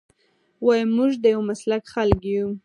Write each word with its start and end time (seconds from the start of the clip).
ويم 0.65 0.89
موږ 0.97 1.11
د 1.21 1.25
يو 1.33 1.39
مسلک 1.49 1.83
خلک 1.93 2.19
يو. 2.33 2.47